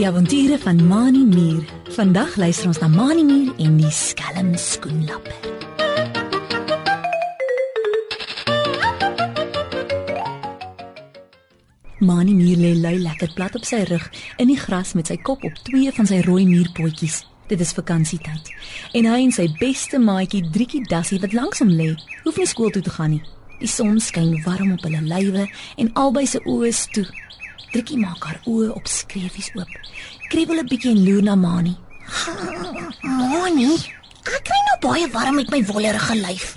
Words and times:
Die 0.00 0.08
avonture 0.08 0.58
van 0.58 0.86
Mani 0.86 1.24
Mier. 1.28 1.64
Vandag 1.92 2.36
luister 2.36 2.66
ons 2.70 2.78
na 2.80 2.88
Mani 2.88 3.24
Mier 3.24 3.50
en 3.58 3.74
die 3.76 3.90
skelm 3.92 4.54
skoenlapper. 4.56 5.34
Mani 12.00 12.32
Mier 12.32 12.56
lê 12.56 12.70
lui 12.80 12.96
lekker 13.02 13.34
plat 13.36 13.58
op 13.58 13.66
sy 13.68 13.82
rug 13.90 14.06
in 14.40 14.48
die 14.48 14.56
gras 14.56 14.94
met 14.96 15.10
sy 15.12 15.18
kop 15.20 15.44
op 15.44 15.58
twee 15.66 15.92
van 15.92 16.08
sy 16.08 16.22
rooi 16.24 16.46
muurpotjies. 16.48 17.18
Dit 17.50 17.60
is 17.60 17.74
vakansietyd. 17.76 18.48
En 18.96 19.10
hy 19.10 19.18
en 19.26 19.36
sy 19.36 19.50
beste 19.60 20.00
maatjie 20.00 20.46
Driekie 20.54 20.86
Dassie 20.88 21.20
wat 21.20 21.36
langs 21.36 21.60
hom 21.60 21.76
lê, 21.76 21.90
hoef 22.24 22.40
nie 22.40 22.48
skool 22.48 22.72
toe 22.72 22.82
te 22.86 22.94
gaan 22.94 23.18
nie. 23.18 23.22
Die 23.60 23.68
son 23.68 23.98
skyn 24.00 24.38
warm 24.46 24.72
op 24.72 24.84
hulle 24.86 25.02
lywe 25.04 25.44
en 25.76 25.90
albei 26.00 26.24
se 26.26 26.40
oë 26.48 26.68
is 26.70 26.86
toe. 26.94 27.04
Driekie 27.70 27.98
maak 28.00 28.24
haar 28.24 28.38
oë 28.48 28.70
op 28.72 28.88
skreefies 28.88 29.50
oop. 29.58 29.68
Kriebel 30.32 30.62
'n 30.62 30.68
bietjie 30.70 30.94
en 30.94 31.04
loer 31.04 31.22
na 31.22 31.34
Mani. 31.34 31.76
Moni, 33.20 33.74
ek 34.24 34.42
kry 34.48 34.60
nou 34.68 34.78
baie 34.80 35.10
warm 35.12 35.36
met 35.36 35.50
my 35.52 35.60
wollerige 35.68 36.16
lyf. 36.24 36.54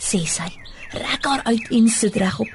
Sê 0.00 0.24
sy. 0.24 0.48
Rek 0.96 1.24
haar 1.28 1.42
uit 1.44 1.68
en 1.76 1.88
sit 1.88 2.16
regop. 2.16 2.48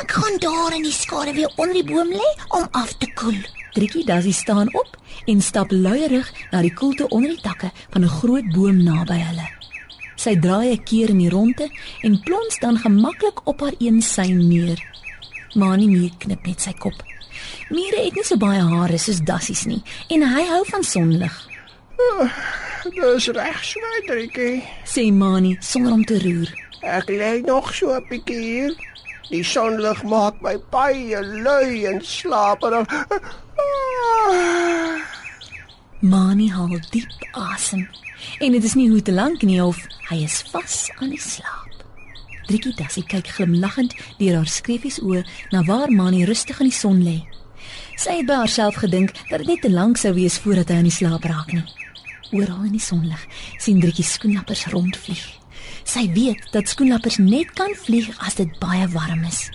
Ek 0.00 0.10
gaan 0.16 0.40
daar 0.40 0.72
in 0.72 0.82
die 0.82 0.96
skare 0.96 1.34
weer 1.36 1.52
onder 1.56 1.76
die 1.76 1.84
boom 1.84 2.08
lê 2.08 2.28
om 2.48 2.68
af 2.72 2.96
te 2.96 3.12
koel. 3.12 3.36
Driekie 3.76 4.06
Dassie 4.06 4.32
staan 4.32 4.72
op 4.74 4.96
en 5.26 5.42
stap 5.42 5.70
luierig 5.70 6.32
na 6.50 6.62
die 6.64 6.72
koelte 6.74 7.08
onder 7.08 7.36
die 7.36 7.42
takke 7.44 7.70
van 7.90 8.02
'n 8.04 8.16
groot 8.18 8.52
boom 8.54 8.82
naby 8.82 9.20
hulle. 9.28 9.59
Sy 10.20 10.34
draai 10.36 10.72
'n 10.72 10.82
keer 10.84 11.08
in 11.14 11.18
die 11.18 11.30
ronde 11.32 11.66
en 12.04 12.20
plons 12.26 12.58
dan 12.60 12.76
gemaklik 12.78 13.46
op 13.48 13.60
haar 13.60 13.76
een 13.78 14.02
sy 14.02 14.28
neer. 14.32 14.78
Mani 15.54 15.86
Mier 15.86 16.10
knip 16.18 16.46
net 16.46 16.60
sy 16.60 16.72
kop. 16.72 16.98
Mure 17.70 18.04
het 18.04 18.14
nie 18.14 18.24
so 18.24 18.36
baie 18.36 18.60
hare 18.60 18.98
soos 18.98 19.20
dassies 19.20 19.64
nie 19.66 19.82
en 20.10 20.22
hy 20.22 20.44
hou 20.52 20.64
van 20.64 20.84
sonlig, 20.84 21.46
Dis 22.94 23.26
reg, 23.36 23.64
Swydrikie. 23.64 24.62
sê 24.84 25.12
Mani 25.12 25.56
sonder 25.60 25.92
om 25.92 26.04
te 26.04 26.18
roer. 26.18 26.48
Ek 26.82 27.08
lê 27.08 27.40
nog 27.44 27.74
so 27.74 27.92
'n 27.94 28.04
bietjie 28.08 28.40
hier. 28.40 28.72
Die 29.30 29.44
sonlig 29.44 30.02
maak 30.02 30.40
my 30.40 30.56
baie 30.70 31.20
lui 31.22 31.86
en 31.86 32.00
slaperig. 32.00 32.86
Ah. 32.88 34.59
Mani 36.00 36.46
haal 36.48 36.78
diep 36.88 37.26
asem 37.36 37.82
en 38.40 38.54
dit 38.56 38.64
is 38.64 38.74
nie 38.74 38.86
hoe 38.88 39.02
te 39.04 39.12
lank 39.12 39.42
nie 39.44 39.58
of 39.60 39.76
hy 40.08 40.22
is 40.24 40.38
vas 40.48 40.86
aan 40.96 41.10
die 41.12 41.20
slaap. 41.20 41.82
Driekie 42.48 42.72
Dassie 42.78 43.04
kyk 43.04 43.28
glimlaggend 43.36 43.92
deur 44.16 44.38
haar 44.38 44.48
skreefies 44.48 44.96
oë 45.04 45.20
na 45.52 45.60
waar 45.68 45.92
Mani 45.92 46.24
rustig 46.24 46.62
in 46.64 46.70
die 46.70 46.78
son 46.78 47.02
lê. 47.04 47.18
Sy 48.00 48.16
het 48.22 48.30
by 48.30 48.38
haarself 48.40 48.80
gedink 48.80 49.12
dat 49.28 49.44
dit 49.44 49.52
net 49.52 49.60
te 49.66 49.72
lank 49.74 50.00
sou 50.00 50.14
wees 50.16 50.40
voordat 50.40 50.72
hy 50.72 50.80
aan 50.80 50.88
die 50.88 50.96
slaap 50.96 51.28
raak 51.28 51.52
nie. 51.52 51.66
Oral 52.32 52.64
in 52.70 52.78
die 52.78 52.86
sonlig 52.88 53.20
sien 53.60 53.84
Driekie 53.84 54.06
skoenlappers 54.06 54.70
rondvlieg. 54.72 55.26
Sy 55.84 56.06
weet 56.16 56.48
dat 56.56 56.72
skoenlappers 56.72 57.20
net 57.20 57.52
kan 57.60 57.76
vlieg 57.84 58.08
as 58.24 58.40
dit 58.40 58.56
baie 58.62 58.88
warm 58.96 59.28
is. 59.28 59.50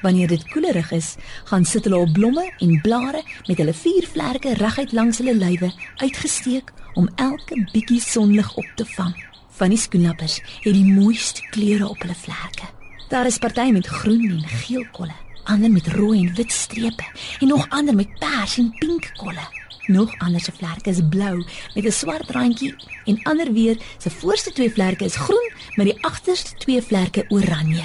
Wanneer 0.00 0.28
dit 0.28 0.48
koelerig 0.48 0.92
is, 0.96 1.14
gaan 1.44 1.64
sit 1.64 1.84
hulle 1.84 1.98
op 1.98 2.12
blomme 2.12 2.52
en 2.58 2.80
blare 2.80 3.22
met 3.46 3.58
hulle 3.58 3.74
vier 3.74 4.06
vlerke 4.08 4.54
reguit 4.54 4.92
langs 4.92 5.18
hulle 5.20 5.34
lywe 5.36 5.72
uitgesteek 5.96 6.72
om 6.94 7.08
elke 7.14 7.58
bietjie 7.72 8.00
sonlig 8.00 8.54
op 8.56 8.70
te 8.76 8.86
vang. 8.96 9.12
Van 9.60 9.68
die 9.68 9.78
skoenlappers 9.78 10.40
het 10.64 10.72
die 10.72 10.86
mooiste 10.86 11.44
kleure 11.52 11.88
op 11.88 12.00
hulle 12.00 12.16
vlerke. 12.16 12.72
Daar 13.10 13.26
is 13.26 13.38
party 13.38 13.68
met 13.74 13.86
groen 13.86 14.30
en 14.30 14.48
geel 14.48 14.86
kolle, 14.96 15.16
ander 15.44 15.70
met 15.70 15.86
rooi 15.86 16.26
en 16.26 16.34
wit 16.34 16.52
strepe 16.52 17.04
en 17.40 17.48
nog 17.48 17.68
ander 17.68 17.94
met 17.94 18.18
pers 18.18 18.56
en 18.58 18.72
pink 18.78 19.12
kolle. 19.16 19.46
Nog 19.90 20.12
ander 20.18 20.40
se 20.40 20.52
vlerke 20.52 20.90
is 20.90 21.00
blou 21.10 21.44
met 21.74 21.84
'n 21.84 21.90
swart 21.92 22.30
randjie 22.30 22.74
en 23.04 23.22
ander 23.22 23.52
weer 23.52 23.76
se 23.98 24.10
voorste 24.10 24.52
twee 24.52 24.72
vlerke 24.72 25.04
is 25.04 25.16
groen 25.16 25.52
met 25.74 25.86
die 25.86 26.04
agterste 26.04 26.54
twee 26.54 26.82
vlerke 26.82 27.24
oranje. 27.28 27.84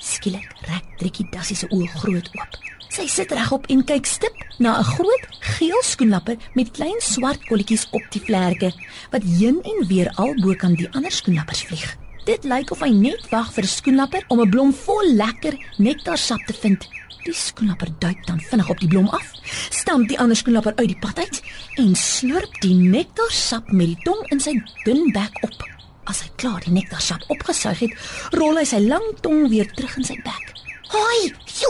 Skielik 0.00 0.48
rek 0.64 0.84
Trikkie 0.96 1.26
Dassie 1.28 1.56
se 1.56 1.68
oë 1.68 1.88
groot 2.00 2.28
oop. 2.38 2.54
Sy 2.90 3.04
sit 3.06 3.32
regop 3.36 3.66
en 3.70 3.82
kyk 3.86 4.06
stip 4.08 4.36
na 4.58 4.78
'n 4.80 4.88
groot 4.96 5.24
geel 5.56 5.82
skoenlapper 5.84 6.36
met 6.54 6.72
klein 6.72 7.00
swart 7.00 7.44
kolletjies 7.48 7.86
op 7.92 8.02
die 8.10 8.20
vlerke 8.20 8.72
wat 9.12 9.22
heen 9.22 9.60
en 9.62 9.86
weer 9.88 10.08
albo 10.16 10.54
kan 10.54 10.74
die 10.74 10.88
ander 10.92 11.12
skoenlappers 11.12 11.62
vlieg. 11.68 11.96
Dit 12.24 12.44
lyk 12.44 12.70
of 12.70 12.80
hy 12.80 12.90
net 12.90 13.28
wag 13.30 13.52
vir 13.52 13.64
'n 13.64 13.76
skoenlapper 13.76 14.24
om 14.28 14.40
'n 14.40 14.50
blom 14.50 14.72
vol 14.72 15.14
lekker 15.14 15.54
nektarsap 15.78 16.46
te 16.46 16.52
vind. 16.52 16.88
Die 17.24 17.34
skoenlapper 17.34 17.90
duik 17.98 18.26
dan 18.26 18.40
vinnig 18.40 18.68
op 18.70 18.80
die 18.80 18.88
blom 18.88 19.08
af, 19.08 19.26
stamp 19.70 20.08
die 20.08 20.18
ander 20.18 20.36
skoenlapper 20.36 20.74
uit 20.76 20.88
die 20.88 20.98
pad 20.98 21.18
uit 21.18 21.42
en 21.76 21.94
slurp 21.94 22.60
die 22.60 22.74
nektarsap 22.74 23.70
met 23.72 23.86
die 23.86 24.00
tong 24.04 24.24
in 24.30 24.40
sy 24.40 24.56
dun 24.84 25.12
bek 25.12 25.42
op. 25.42 25.79
As 26.10 26.24
hy 26.24 26.30
klaar 26.42 26.62
die 26.64 26.72
nektarsap 26.74 27.22
opgesuig 27.30 27.84
het, 27.84 27.92
rol 28.34 28.56
hy 28.58 28.64
sy 28.66 28.80
lang 28.82 29.04
tong 29.22 29.44
weer 29.52 29.68
terug 29.76 29.92
in 30.00 30.06
sy 30.08 30.16
bek. 30.24 30.48
Hoi, 30.90 31.28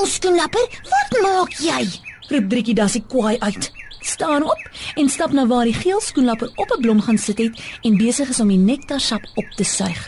skoenlapper, 0.09 0.78
wat 0.89 1.17
maak 1.21 1.59
jy? 1.61 1.83
Roep 2.31 2.47
Driekie 2.49 2.77
Dassie 2.79 3.03
kwaai 3.12 3.37
uit. 3.43 3.69
Staan 4.00 4.47
op 4.49 4.62
en 4.97 5.11
stap 5.12 5.34
na 5.37 5.45
waar 5.50 5.69
die 5.69 5.77
geel 5.77 6.00
skoenlapper 6.00 6.49
op 6.56 6.73
'n 6.73 6.81
blom 6.81 7.03
gaan 7.05 7.19
sit 7.19 7.39
het 7.39 7.61
en 7.84 7.99
besig 7.99 8.31
is 8.33 8.41
om 8.41 8.49
die 8.49 8.56
nektarsap 8.56 9.21
op 9.34 9.49
te 9.56 9.65
suig. 9.65 10.00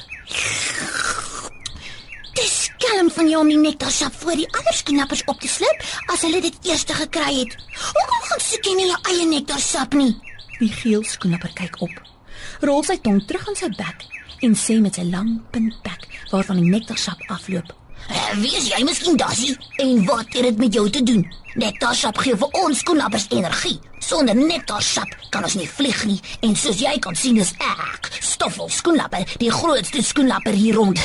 Dis 2.32 2.54
skelm 2.64 3.10
van 3.10 3.28
jou 3.28 3.40
om 3.42 3.48
die 3.48 3.60
nektarsap 3.68 4.14
voor 4.14 4.36
die 4.36 4.48
ander 4.56 4.74
skoenlappers 4.74 5.24
op 5.26 5.40
te 5.40 5.48
slip 5.48 5.78
as 6.06 6.22
hulle 6.22 6.40
dit 6.40 6.56
eers 6.62 6.84
gekry 6.88 7.34
het. 7.40 7.52
Hoekom 7.92 8.22
gaan 8.28 8.40
soek 8.40 8.64
jy 8.64 8.74
nie 8.74 8.88
jou 8.88 9.00
eie 9.12 9.26
nektarsap 9.26 9.92
nie? 9.92 10.16
Die 10.58 10.72
geel 10.72 11.04
skoenlapper 11.04 11.52
kyk 11.54 11.80
op. 11.80 11.94
Rol 12.60 12.82
sy 12.82 12.96
tong 12.96 13.26
terug 13.26 13.48
in 13.48 13.56
sy 13.56 13.68
bek 13.68 14.08
en 14.42 14.56
sê 14.58 14.80
met 14.82 14.94
sy 14.94 15.04
lang 15.06 15.36
puntbek 15.54 16.08
waarvan 16.32 16.58
die 16.58 16.70
nektarsap 16.70 17.20
afloop. 17.30 17.70
Uh, 18.10 18.32
wie 18.42 18.50
is 18.58 18.66
jy 18.66 18.82
miskien 18.82 19.16
Dassie? 19.16 19.54
En 19.82 20.04
wat 20.08 20.26
het 20.34 20.42
dit 20.48 20.58
met 20.58 20.74
jou 20.74 20.88
te 20.90 21.02
doen? 21.06 21.22
Nektarsap 21.54 22.18
gee 22.24 22.36
vir 22.36 22.56
ons 22.62 22.78
skoenlappers 22.82 23.28
energie. 23.30 23.76
Sonder 24.02 24.34
nektarsap 24.34 25.12
kan 25.30 25.44
ons 25.46 25.54
nie 25.54 25.68
vlieg 25.68 26.00
nie 26.08 26.18
en 26.42 26.56
soos 26.58 26.80
jy 26.82 26.96
kan 27.04 27.14
sien 27.14 27.38
is 27.38 27.52
ek 27.62 28.10
Stoffel 28.18 28.70
skoenlapper, 28.72 29.22
die 29.38 29.52
grootste 29.52 30.02
skoenlapper 30.02 30.56
hier 30.58 30.80
rond. 30.80 30.98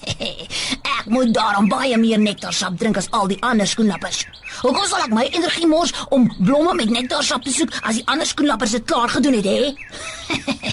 ek 0.98 1.08
moet 1.08 1.32
daarom 1.32 1.70
baie 1.70 1.96
meer 1.96 2.20
nektarsap 2.20 2.76
drink 2.82 3.00
as 3.00 3.08
al 3.16 3.30
die 3.30 3.40
ander 3.46 3.68
skoenlappers. 3.70 4.26
Hoekom 4.60 4.84
sal 4.90 5.06
ek 5.06 5.14
my 5.16 5.24
energie 5.30 5.70
mors 5.70 5.94
om 6.12 6.28
blomme 6.42 6.74
met 6.82 6.92
nektarsap 6.92 7.46
te 7.46 7.54
soek 7.54 7.72
as 7.80 8.02
die 8.02 8.04
ander 8.12 8.28
skoenlappers 8.28 8.76
dit 8.76 8.84
klaar 8.90 9.08
gedoen 9.08 9.38
het, 9.40 9.48
hè? 9.48 10.68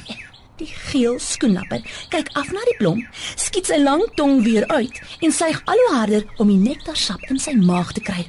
Die 0.57 0.69
geel 0.89 1.19
skoenlapper 1.21 1.83
kyk 2.09 2.31
af 2.39 2.47
na 2.49 2.63
die 2.65 2.77
blom, 2.79 3.03
skiet 3.37 3.67
sy 3.69 3.77
lang 3.77 4.01
tong 4.17 4.39
weer 4.41 4.65
uit 4.71 4.95
en 5.21 5.33
suig 5.35 5.59
al 5.69 5.81
hoe 5.83 5.91
harder 5.93 6.25
om 6.41 6.49
die 6.49 6.57
nektarsap 6.57 7.21
in 7.29 7.37
sy 7.41 7.53
maag 7.59 7.91
te 7.93 8.01
kry. 8.01 8.25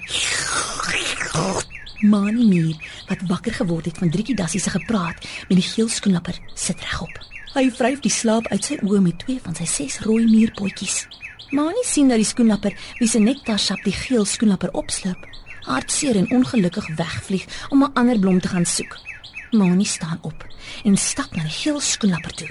Mani 2.05 2.45
Mier, 2.51 2.77
wat 3.09 3.25
wakker 3.33 3.57
geword 3.57 3.89
het 3.89 4.03
van 4.03 4.13
Driekie 4.13 4.37
Dassie 4.37 4.61
se 4.61 4.75
gepraat 4.77 5.25
met 5.49 5.57
die 5.57 5.65
geel 5.71 5.89
skoenlapper, 5.89 6.37
sit 6.53 6.85
regop. 6.91 7.17
Hy 7.57 7.65
vryf 7.81 8.05
die 8.05 8.13
slaap 8.13 8.53
uit 8.53 8.71
sy 8.71 8.77
oë 8.85 9.01
met 9.09 9.19
twee 9.25 9.41
van 9.49 9.57
sy 9.57 9.65
ses 9.65 9.99
rooi 10.05 10.29
muurpotjies. 10.29 11.07
Mani 11.57 11.81
sien 11.89 12.13
dat 12.13 12.21
die 12.21 12.29
skoenlapper, 12.29 12.77
wie 13.01 13.09
se 13.09 13.25
nektarsap 13.25 13.81
die 13.89 13.97
geel 13.97 14.29
skoenlapper 14.29 14.77
opslurp, 14.77 15.25
hartseer 15.65 16.21
en 16.21 16.29
ongelukkig 16.37 16.93
wegvlieg 17.01 17.49
om 17.73 17.89
'n 17.89 17.95
ander 17.95 18.19
blom 18.21 18.41
te 18.41 18.53
gaan 18.53 18.69
soek. 18.69 19.08
Mani 19.53 19.85
staan 19.85 20.19
op 20.23 20.45
en 20.85 20.97
stap 20.97 21.35
na 21.37 21.43
die 21.43 21.55
geel 21.55 21.81
skoenlapper 21.81 22.35
toe. 22.43 22.49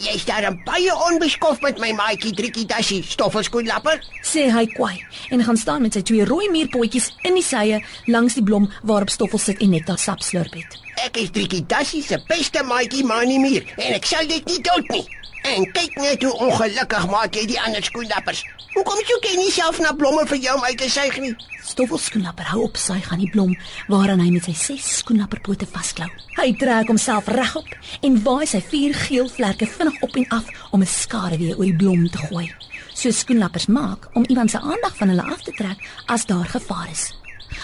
Jy's 0.00 0.24
daar 0.24 0.46
baie 0.64 0.92
onbeskof 1.10 1.60
met 1.60 1.78
my 1.78 1.90
maatjie 1.92 2.32
Driekie 2.32 2.64
Dassie, 2.64 3.02
stoffelskoenlapper. 3.04 4.00
Sê 4.24 4.46
hy 4.48 4.64
kwaai 4.72 5.02
en 5.28 5.44
gaan 5.44 5.60
staan 5.60 5.84
met 5.84 5.98
sy 5.98 6.00
twee 6.08 6.24
rooi 6.24 6.48
muurpotjies 6.54 7.10
in 7.28 7.36
die 7.36 7.44
sye 7.44 7.82
langs 8.08 8.38
die 8.38 8.44
blom 8.46 8.70
waarop 8.88 9.12
Stoffel 9.12 9.42
sit 9.42 9.60
en 9.60 9.74
nektar 9.76 10.00
sap 10.00 10.24
slurp 10.24 10.56
het. 10.56 10.78
Ek 11.04 11.20
is 11.20 11.32
Driekie 11.36 11.66
Dassie 11.68 12.02
se 12.04 12.16
beste 12.28 12.64
maatjie 12.64 13.04
Mani 13.04 13.36
Mier 13.42 13.66
en 13.76 13.98
ek 13.98 14.08
sal 14.08 14.28
dit 14.30 14.46
nie 14.48 14.62
dood 14.64 14.88
nie. 14.96 15.04
En 15.50 15.64
kyk 15.74 15.96
net 15.98 16.22
hoe 16.22 16.32
ongelukkig 16.46 17.06
maak 17.10 17.34
jy 17.34 17.42
die 17.50 17.58
ander 17.58 17.82
skoenlappers. 17.82 18.44
Hoekom 18.70 19.00
soek 19.02 19.24
jy 19.26 19.32
nie 19.34 19.50
self 19.50 19.80
na 19.82 19.90
blomme 19.98 20.22
vir 20.30 20.38
jou 20.44 20.52
om 20.54 20.66
uit 20.68 20.78
te 20.78 20.86
suig 20.86 21.16
nie? 21.18 21.32
Stoffel 21.66 21.98
skoenlapper 21.98 22.46
hou 22.52 22.60
op 22.68 22.78
suig 22.78 23.08
aan 23.10 23.24
die 23.24 23.30
blom 23.32 23.56
waaraan 23.90 24.22
hy 24.22 24.28
met 24.30 24.46
sy 24.46 24.54
ses 24.54 24.86
skoenlapperpote 25.00 25.66
vasklou. 25.72 26.06
Hy 26.36 26.52
trek 26.60 26.92
homself 26.92 27.32
regop 27.34 27.66
en 28.06 28.20
waai 28.26 28.46
sy 28.46 28.62
vier 28.70 28.94
geel 28.94 29.26
vlerke 29.32 29.66
vinnig 29.66 29.98
op 30.06 30.14
en 30.22 30.28
af 30.38 30.54
om 30.70 30.86
'n 30.86 30.92
skare 30.92 31.38
weer 31.42 31.58
oor 31.58 31.66
die 31.66 31.80
blom 31.82 32.06
te 32.08 32.22
gooi. 32.30 32.46
So 32.94 33.10
skoenlappers 33.10 33.66
maak 33.66 34.08
om 34.14 34.24
iemand 34.28 34.50
se 34.50 34.58
aandag 34.58 34.96
van 34.96 35.08
hulle 35.08 35.22
af 35.34 35.42
te 35.42 35.52
trek 35.52 35.78
as 36.06 36.26
daar 36.26 36.46
gevaar 36.46 36.90
is. 36.90 37.10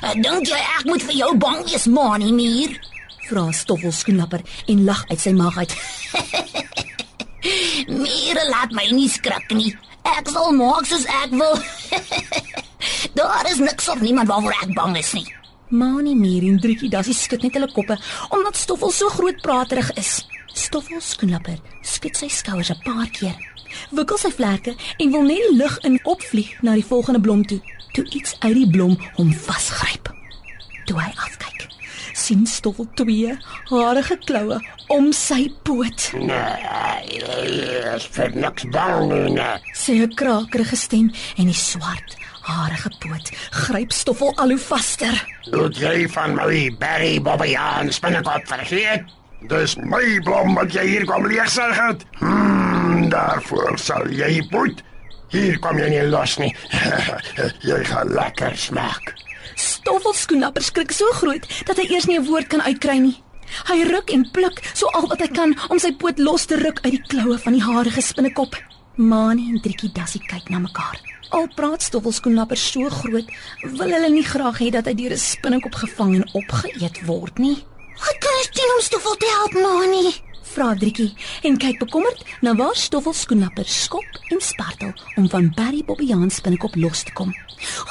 Ek 0.02 0.22
dink 0.22 0.46
jy 0.46 0.58
ek 0.58 0.84
moet 0.84 1.02
vir 1.02 1.14
jou 1.14 1.36
bang 1.36 1.64
wees, 1.64 1.86
Mani 1.86 2.32
Mier? 2.32 2.80
Vra 3.28 3.52
Stoffel 3.52 3.92
skoenlapper 3.92 4.42
en 4.66 4.84
lag 4.84 5.04
uit 5.08 5.20
sy 5.20 5.30
maag 5.30 5.58
uit. 5.58 5.76
Mire 7.86 8.44
laat 8.50 8.72
my 8.74 8.86
nie 8.90 9.08
skrik 9.08 9.50
nie. 9.54 9.72
Ek 10.06 10.28
sal 10.30 10.52
maak 10.54 10.86
soos 10.86 11.06
ek 11.22 11.34
wil. 11.34 11.58
Daar 13.18 13.46
is 13.50 13.58
niks 13.62 13.88
of 13.88 14.00
niemand 14.02 14.30
waaroor 14.30 14.54
ek 14.62 14.74
bang 14.74 14.96
is 14.98 15.12
nie. 15.16 15.26
Mani 15.68 16.14
Mier 16.14 16.44
en 16.46 16.60
Driekie 16.62 16.90
Dassie 16.90 17.14
skud 17.14 17.42
net 17.42 17.56
hulle 17.58 17.70
koppe 17.74 17.96
omdat 18.34 18.58
Stoffel 18.58 18.92
so 18.94 19.10
groot 19.10 19.40
praterig 19.42 19.90
is. 19.98 20.20
Stoffel 20.54 21.02
skoenlapper 21.02 21.58
skud 21.82 22.18
sy 22.18 22.28
skouers 22.30 22.70
'n 22.70 22.82
paar 22.84 23.08
keer. 23.10 23.34
Wikkel 23.90 24.18
sy 24.18 24.30
vlerke 24.30 24.74
en 24.98 25.10
wil 25.10 25.26
net 25.26 25.42
die 25.42 25.56
lug 25.56 25.78
in 25.84 25.98
opvlieg 26.04 26.52
na 26.62 26.74
die 26.74 26.86
volgende 26.86 27.20
blom 27.20 27.42
toe. 27.46 27.60
Toe 27.94 28.04
iets 28.10 28.36
uit 28.40 28.54
die 28.54 28.70
blom 28.70 28.94
hom 29.16 29.32
vasgryp. 29.32 30.12
Toe 30.86 30.98
hy 31.00 31.10
afkyk, 31.26 31.55
sien 32.16 32.46
Stoffel 32.48 32.88
twee 32.98 33.34
harige 33.70 34.16
kloue 34.24 34.58
om 34.92 35.10
sy 35.12 35.46
poot. 35.66 36.10
Nee, 36.16 37.20
is 37.94 38.06
vir 38.16 38.32
niks 38.34 38.64
bang 38.72 39.10
nie. 39.12 39.32
nee. 39.36 40.06
'n 40.06 40.14
krakerige 40.14 40.76
stem 40.76 41.10
en 41.36 41.46
die 41.46 41.54
swart 41.54 42.16
harige 42.46 42.90
poot 43.02 43.30
gryp 43.50 43.92
Stoffel 43.92 44.32
al 44.36 44.54
hoe 44.54 44.58
vaster. 44.58 45.16
Doet 45.50 45.78
jy 45.78 46.08
van 46.08 46.34
my 46.38 46.70
Barry 46.78 47.20
Bobbejaan 47.22 47.92
spinnekop 47.92 48.46
vergeet? 48.46 49.04
Dis 49.50 49.76
my 49.76 50.18
blom 50.24 50.54
wat 50.54 50.72
jy 50.74 50.86
hier 50.86 51.04
kom 51.06 51.26
leegsuig 51.26 51.76
het. 51.76 52.04
Hmm, 52.18 53.08
daarvoor 53.12 53.78
sal 53.78 54.08
jy 54.10 54.40
boet. 54.50 54.82
Hier 55.34 55.58
kom 55.58 55.78
jy 55.78 55.90
nie 55.90 56.02
los 56.08 56.38
nie. 56.38 56.52
jy 57.70 57.82
gaan 57.90 58.14
lekker 58.14 58.56
smaak. 58.56 59.14
Stoffel 59.86 60.16
skoenapper 60.18 60.64
skrik 60.66 60.90
so 60.90 61.06
groot 61.14 61.44
dat 61.68 61.78
hy 61.78 61.84
eers 61.94 62.08
nie 62.10 62.16
'n 62.18 62.26
woord 62.26 62.48
kan 62.50 62.62
uitkry 62.66 62.98
nie. 62.98 63.22
Hy 63.70 63.84
ruk 63.86 64.10
en 64.10 64.24
pluk 64.34 64.58
so 64.74 64.90
al 64.98 65.06
wat 65.06 65.20
hy 65.22 65.28
kan 65.30 65.54
om 65.70 65.78
sy 65.78 65.92
poot 65.94 66.18
los 66.18 66.46
te 66.46 66.56
ruk 66.58 66.80
uit 66.82 66.90
die 66.90 67.06
kloue 67.06 67.38
van 67.38 67.52
die 67.54 67.62
harige 67.62 68.02
spinnekop. 68.02 68.56
Mani 68.96 69.46
en 69.52 69.62
Triekie 69.62 69.92
Dassie 69.94 70.20
kyk 70.26 70.50
na 70.50 70.58
mekaar. 70.58 70.98
Al 71.30 71.46
praat 71.54 71.82
Stoffel 71.82 72.12
skoenapper 72.12 72.58
so 72.58 72.90
groot, 72.90 73.30
wil 73.62 73.94
hulle 73.94 74.10
nie 74.10 74.26
graag 74.26 74.58
hê 74.58 74.70
dat 74.70 74.86
hy 74.86 74.94
deur 74.94 75.12
'n 75.12 75.18
spinnekop 75.18 75.74
gevang 75.74 76.14
en 76.16 76.28
opgeëet 76.34 77.06
word 77.06 77.38
nie. 77.38 77.62
Wat 77.94 78.18
kan 78.18 78.34
ons 78.42 78.50
doen 78.50 78.74
om 78.74 78.82
Stoffel 78.82 79.16
te 79.16 79.26
help, 79.38 79.52
Mani? 79.54 80.25
Vra 80.56 80.72
Driekie 80.72 81.10
en 81.44 81.58
kyk 81.60 81.82
bekommerd 81.82 82.22
na 82.40 82.54
waar 82.56 82.78
Stoffel 82.80 83.12
skoenapper 83.12 83.66
skop 83.68 84.30
en 84.32 84.38
spartel 84.40 84.94
om 85.20 85.26
van 85.28 85.50
Barry 85.52 85.82
Bobbejaan 85.84 86.30
spinnekop 86.32 86.78
los 86.80 87.02
te 87.04 87.12
kom. 87.12 87.34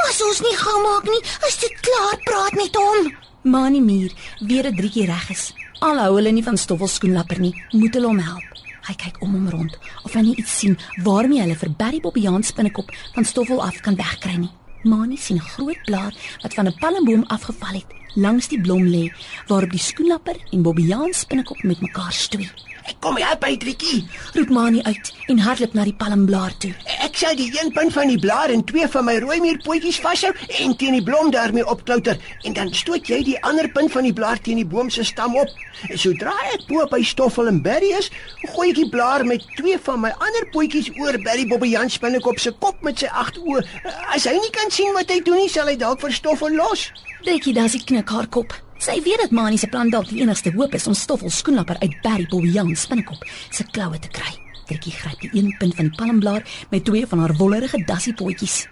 As 0.07 0.17
ons 0.25 0.41
nie 0.41 0.55
gou 0.57 0.73
maak 0.81 1.05
nie, 1.05 1.21
is 1.45 1.59
dit 1.61 1.75
klaar 1.85 2.17
praat 2.25 2.57
met 2.57 2.81
hom. 2.81 3.11
Mani 3.53 3.83
Muur 3.85 4.09
weer 4.49 4.65
'n 4.65 4.75
Driekie 4.81 5.05
reg 5.05 5.29
is. 5.29 5.53
Al 5.79 6.01
hou 6.01 6.15
hulle 6.15 6.31
nie 6.31 6.43
van 6.43 6.57
Stoffel 6.57 6.87
skoenlapper 6.87 7.39
nie, 7.39 7.53
moet 7.71 7.93
hulle 7.93 8.07
hom 8.07 8.19
help. 8.19 8.49
Hy 8.87 8.95
kyk 8.95 9.21
om 9.21 9.31
hom 9.33 9.49
rond 9.49 9.77
of 10.03 10.13
hy 10.13 10.21
nie 10.21 10.35
iets 10.35 10.57
sien 10.59 10.77
waarmee 11.03 11.41
hulle 11.41 11.55
vir 11.55 11.69
Barry 11.69 11.99
Bobbejaan 11.99 12.43
spinnekop 12.43 12.89
van 13.13 13.25
Stoffel 13.25 13.61
af 13.61 13.81
kan 13.81 13.95
wegkry 13.95 14.37
nie. 14.37 14.51
Mani 14.85 15.17
sien 15.17 15.37
'n 15.37 15.49
groot 15.53 15.81
blaar 15.85 16.13
wat 16.41 16.53
van 16.53 16.67
'n 16.67 16.77
palmboom 16.79 17.23
afgeval 17.35 17.73
het, 17.73 17.89
langs 18.13 18.47
die 18.47 18.61
blom 18.61 18.85
lê, 18.95 19.11
waarop 19.47 19.71
die 19.71 19.79
skoenlapper 19.89 20.37
en 20.51 20.61
Bobbejaan 20.61 21.13
spinnekop 21.13 21.63
met 21.63 21.81
mekaar 21.81 22.13
stoei. 22.13 22.49
Ek 22.85 22.99
kom 23.01 23.15
help 23.17 23.39
by 23.41 23.55
Triekie. 23.57 24.03
Roep 24.35 24.51
Mani 24.53 24.81
uit 24.85 25.07
en 25.33 25.39
hardloop 25.41 25.73
na 25.73 25.83
die 25.87 25.93
palmblaar 25.97 26.53
toe. 26.61 26.69
Ek 27.01 27.17
sal 27.17 27.33
die 27.37 27.47
een 27.49 27.71
punt 27.73 27.93
van 27.95 28.11
die 28.11 28.19
blaar 28.21 28.51
en 28.53 28.61
twee 28.63 28.85
van 28.93 29.07
my 29.07 29.15
rooi 29.23 29.39
muurpotjies 29.41 29.97
vashou 30.03 30.29
en 30.61 30.75
teen 30.77 30.93
die 30.93 31.03
blom 31.07 31.31
daarmee 31.33 31.65
opklouter 31.65 32.19
en 32.45 32.53
dan 32.53 32.69
stoot 32.77 33.09
jy 33.09 33.23
die 33.25 33.39
ander 33.41 33.71
punt 33.73 33.89
van 33.95 34.05
die 34.05 34.13
blaar 34.13 34.37
teen 34.37 34.61
die 34.61 34.67
boom 34.69 34.91
se 34.93 35.05
stam 35.07 35.33
op. 35.41 35.49
En 35.89 35.97
sodra 35.97 36.35
ek 36.51 36.67
bo 36.69 36.85
by 36.91 37.01
Stoffel 37.01 37.49
en 37.49 37.57
Berry 37.65 37.89
is, 37.97 38.11
gooi 38.53 38.69
ek 38.69 38.77
die 38.83 38.89
blaar 38.93 39.25
met 39.25 39.47
twee 39.57 39.79
van 39.87 40.03
my 40.05 40.13
ander 40.27 40.45
potjies 40.53 40.91
oor 41.01 41.17
Berry 41.25 41.47
Bobbejaan 41.49 41.89
spinnekop 41.89 42.37
se 42.39 42.53
kop 42.61 42.85
met 42.85 43.01
sy 43.01 43.09
agt 43.09 43.41
oë. 43.41 43.65
As 44.13 44.29
hy 44.29 44.37
nie 44.37 44.53
kan 44.53 44.69
sien 44.75 44.91
wat 44.95 45.11
hy 45.11 45.21
doen 45.23 45.37
nie, 45.39 45.51
sal 45.51 45.69
hy 45.71 45.77
dalk 45.79 46.01
vir 46.03 46.11
Stoffel 46.11 46.55
los. 46.57 46.89
Driekie 47.23 47.53
Dassie 47.55 47.79
knik 47.87 48.09
haar 48.11 48.27
kop. 48.27 48.51
Sy 48.83 48.97
weet 49.05 49.21
dat 49.23 49.31
Mani 49.35 49.55
se 49.57 49.69
plan 49.71 49.87
dalk 49.91 50.09
die 50.11 50.19
enigste 50.19 50.51
hoop 50.51 50.73
is 50.75 50.87
om 50.89 50.95
Stoffel 50.97 51.31
skoenlapper 51.31 51.79
uit 51.79 51.93
Barry 52.03 52.25
Bobbejaan 52.27 52.73
spinnekop 52.75 53.21
se 53.55 53.63
kloue 53.71 54.01
te 54.03 54.11
kry. 54.11 54.33
Driekie 54.67 54.91
gryp 54.91 55.21
die 55.21 55.31
een 55.37 55.53
punt 55.61 55.77
van 55.77 55.87
die 55.87 55.95
palmblaar 55.95 56.43
met 56.73 56.83
twee 56.89 57.07
van 57.07 57.23
haar 57.23 57.35
wollerige 57.39 57.79
dassiepotjies. 57.87 58.65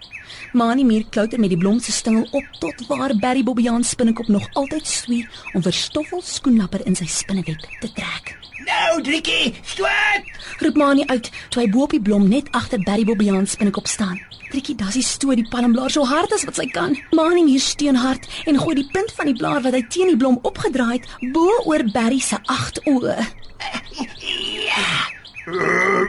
Mani 0.51 0.83
Mier 0.83 1.05
klouter 1.09 1.39
met 1.39 1.53
die 1.53 1.61
blom 1.61 1.79
se 1.79 1.95
stingel 1.95 2.27
op 2.35 2.59
tot 2.59 2.83
waar 2.89 3.15
Barry 3.21 3.45
Bobbejaan 3.47 3.87
spinnekop 3.87 4.27
nog 4.27 4.49
altyd 4.59 4.87
stoei 4.87 5.23
om 5.53 5.63
vir 5.63 5.77
Stoffel 5.77 6.21
skoenlapper 6.33 6.83
in 6.89 6.99
sy 6.99 7.07
spinneweb 7.07 7.63
te 7.79 7.93
trek. 7.95 8.35
Nou, 8.67 8.99
Driekie, 9.07 9.55
stoot! 9.63 10.27
Roep 10.59 10.75
Mani 10.83 11.07
uit 11.07 11.31
toe 11.47 11.63
hy 11.63 11.71
bo 11.71 11.87
op 11.87 11.95
die 11.95 12.03
blom 12.03 12.27
net 12.27 12.51
agter 12.51 12.83
Barry 12.83 13.07
Bobbejaan 13.07 13.47
spinnekop 13.47 13.87
staan. 13.87 14.19
Driekie 14.53 14.75
Dassie 14.77 15.01
stoot 15.01 15.39
die 15.39 15.47
palmblaar 15.49 15.89
so 15.89 16.05
hard 16.05 16.29
as 16.35 16.43
wat 16.45 16.59
sy 16.59 16.67
kan. 16.69 16.91
Mani 17.17 17.41
Mier 17.41 17.61
steun 17.63 17.97
hard 17.97 18.27
en 18.45 18.59
gooi 18.61 18.75
die 18.77 18.89
punt 18.93 19.09
van 19.17 19.25
die 19.25 19.33
blaar 19.33 19.63
wat 19.65 19.73
hy 19.73 19.79
teen 19.89 20.11
die 20.11 20.17
blom 20.19 20.35
opgedraai 20.45 20.99
het 20.99 21.07
bo 21.33 21.55
oor 21.65 21.81
Barry 21.95 22.19
se 22.21 22.37
agt 22.53 22.77
oë. 22.85 23.15
Uh, 25.49 26.03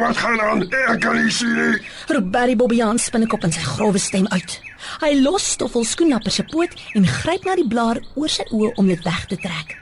wat 0.00 0.16
gaan 0.22 0.40
aan? 0.40 0.64
Ek 0.72 1.02
kan 1.04 1.18
nie 1.20 1.34
sien 1.36 1.52
nie. 1.52 1.82
Roep 2.08 2.30
Barry 2.32 2.56
Bobbejaan 2.56 2.96
spinnekop 2.96 3.44
in 3.44 3.52
sy 3.52 3.60
grouwe 3.66 4.00
stem 4.00 4.24
uit. 4.32 4.54
Hy 5.02 5.10
los 5.20 5.50
Stoffel 5.52 5.84
skoenapper 5.84 6.32
se 6.32 6.46
poot 6.48 6.72
en 6.96 7.04
gryp 7.20 7.44
na 7.44 7.58
die 7.60 7.68
blaar 7.68 8.00
oor 8.16 8.32
sy 8.32 8.46
oë 8.48 8.72
om 8.80 8.88
dit 8.88 9.04
weg 9.04 9.26
te 9.28 9.36
trek. 9.42 9.76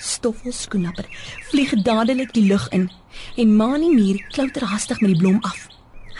Stoffel 0.00 0.56
skoenapper 0.56 1.12
vlieg 1.50 1.76
dadelik 1.84 2.32
die 2.32 2.46
lug 2.48 2.70
in 2.72 2.88
en 3.36 3.52
Mani 3.60 3.92
Mier 3.92 4.24
klouter 4.32 4.64
hastig 4.72 5.04
met 5.04 5.12
die 5.12 5.20
blom 5.20 5.44
af. 5.44 5.69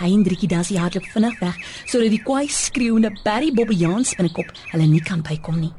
Hy 0.00 0.08
en 0.16 0.22
Driekie 0.24 0.48
Dassie 0.48 0.78
hardloop 0.80 1.04
vinnig 1.12 1.38
weg 1.42 1.56
sodat 1.84 2.08
die 2.14 2.22
kwaai 2.24 2.48
skreeuende 2.48 3.10
Barry 3.24 3.50
Bobbejaan 3.52 4.04
spinnekop 4.08 4.48
hulle 4.72 4.86
nie 4.88 5.02
kan 5.04 5.20
bykom 5.22 5.60
nie. 5.60 5.72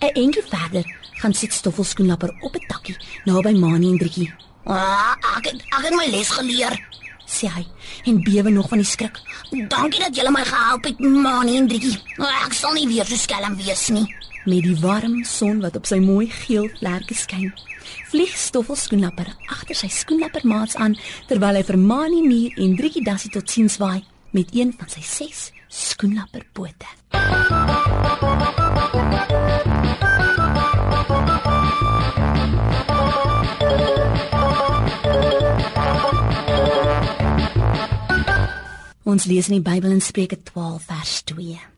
'n 0.00 0.12
Entjie 0.14 0.42
verder 0.42 0.84
gaan 1.20 1.34
sit 1.34 1.52
Stoffel 1.52 1.84
skoenapper 1.84 2.32
op 2.40 2.54
'n 2.56 2.66
takkie 2.68 2.96
naby 3.24 3.52
Mani 3.58 3.90
en 3.92 3.98
Driekie. 3.98 4.32
Ah, 4.64 5.14
ek 5.36 5.44
het, 5.44 5.62
ek 5.76 5.84
het 5.84 5.94
my 5.94 6.06
les 6.10 6.28
geleer. 6.30 6.74
sê 7.28 7.46
hy 7.52 7.66
en 8.04 8.22
bewe 8.24 8.50
nog 8.50 8.68
van 8.68 8.78
die 8.78 8.86
skrik. 8.86 9.20
Dankie 9.68 10.00
dat 10.00 10.16
julle 10.16 10.30
my 10.30 10.44
gehelp 10.44 10.84
het, 10.84 10.98
Mani 10.98 11.56
en 11.58 11.68
Driekie. 11.68 11.98
Ek 12.44 12.52
sal 12.52 12.72
nie 12.72 12.88
weer 12.88 13.04
so 13.04 13.16
skelm 13.16 13.56
wees 13.56 13.88
nie. 13.88 14.06
Met 14.48 14.62
die 14.64 14.78
warm 14.80 15.24
son 15.28 15.58
wat 15.60 15.74
op 15.76 15.84
sy 15.84 15.98
mooi 16.00 16.30
geel 16.32 16.70
vlerke 16.78 17.12
skyn, 17.12 17.50
vlieg 18.08 18.32
Stoffel 18.32 18.78
skoenlapper 18.80 19.28
agter 19.52 19.76
sy 19.76 19.90
skoenlappermaats 19.92 20.78
aan 20.80 20.94
terwyl 21.28 21.58
hy 21.58 21.64
vir 21.68 21.76
Mani 21.76 22.22
Mier 22.24 22.56
en 22.56 22.72
Driekie 22.78 23.04
Dassie 23.04 23.28
tot 23.34 23.52
sien 23.52 23.68
waai 23.76 24.00
met 24.32 24.56
een 24.56 24.72
van 24.72 24.88
sy 24.88 25.04
ses 25.04 25.44
skoenlapperpote. 25.68 26.88
Ons 39.04 39.28
lees 39.28 39.52
in 39.52 39.60
die 39.60 39.66
Bybel 39.74 39.92
in 39.92 40.00
Spreuke 40.00 40.40
12 40.40 40.88
vers 40.88 41.20
2. 41.36 41.77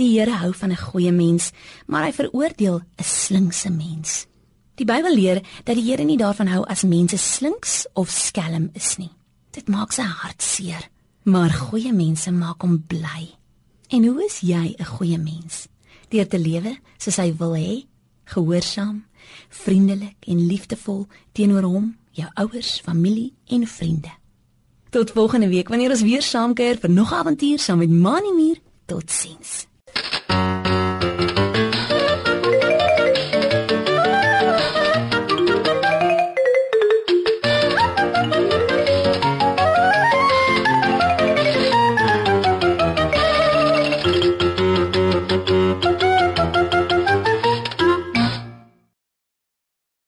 Die 0.00 0.14
Here 0.16 0.32
hou 0.40 0.54
van 0.56 0.70
'n 0.72 0.76
goeie 0.76 1.12
mens, 1.12 1.50
maar 1.86 2.04
hy 2.04 2.12
veroordeel 2.12 2.80
'n 2.80 3.04
slinkse 3.04 3.70
mens. 3.70 4.26
Die 4.74 4.86
Bybel 4.86 5.14
leer 5.14 5.42
dat 5.64 5.76
die 5.76 5.84
Here 5.84 6.04
nie 6.04 6.16
daarvan 6.16 6.46
hou 6.46 6.64
as 6.64 6.82
mense 6.82 7.16
slinks 7.16 7.86
of 7.92 8.08
skelm 8.08 8.70
is 8.72 8.96
nie. 8.96 9.10
Dit 9.50 9.68
maak 9.68 9.92
sy 9.92 10.02
hart 10.02 10.42
seer, 10.42 10.88
maar 11.22 11.50
goeie 11.50 11.92
mense 11.92 12.32
maak 12.32 12.62
hom 12.62 12.84
bly. 12.86 13.36
En 13.88 14.04
hoe 14.04 14.24
is 14.24 14.40
jy 14.40 14.74
'n 14.78 14.84
goeie 14.84 15.18
mens? 15.18 15.68
Deur 16.08 16.28
te 16.28 16.38
lewe 16.38 16.78
soos 16.96 17.16
hy 17.16 17.36
wil 17.36 17.54
hê, 17.54 17.86
gehoorsaam, 18.24 19.04
vriendelik 19.48 20.16
en 20.26 20.46
liefdevol 20.46 21.06
teenoor 21.32 21.62
hom, 21.62 21.96
jou 22.10 22.30
ouers, 22.34 22.80
familie 22.80 23.34
en 23.46 23.66
vriende. 23.66 24.12
Tot 24.90 25.10
volgende 25.10 25.48
week 25.48 25.68
wanneer 25.68 25.90
ons 25.90 26.02
weer 26.02 26.22
saamkuier 26.22 26.78
vir 26.78 26.90
nog 26.90 27.12
avontuur 27.12 27.58
saam 27.58 27.78
met 27.78 27.90
Mani 27.90 28.32
Mier. 28.32 28.60
Totsiens. 28.86 29.69